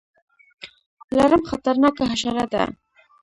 لړم 1.17 1.41
خطرناکه 1.49 2.03
حشره 2.11 2.45
ده 2.53 2.63